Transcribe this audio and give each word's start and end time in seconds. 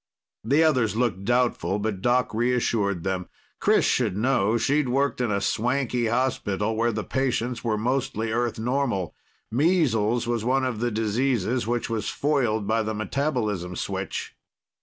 The 0.43 0.63
others 0.63 0.95
looked 0.95 1.25
doubtful, 1.25 1.77
but 1.77 2.01
Doc 2.01 2.33
reassured 2.33 3.03
them. 3.03 3.27
Chris 3.59 3.85
should 3.85 4.17
know; 4.17 4.57
she'd 4.57 4.89
worked 4.89 5.21
in 5.21 5.29
a 5.29 5.39
swanky 5.39 6.07
hospital 6.07 6.75
where 6.75 6.91
the 6.91 7.03
patients 7.03 7.63
were 7.63 7.77
mostly 7.77 8.31
Earth 8.31 8.57
normal. 8.57 9.13
Measles 9.51 10.25
was 10.25 10.43
one 10.43 10.65
of 10.65 10.79
the 10.79 10.89
diseases 10.89 11.67
which 11.67 11.87
was 11.87 12.09
foiled 12.09 12.65
by 12.65 12.81
the 12.81 12.95
metabolism 12.95 13.75
switch. 13.75 14.33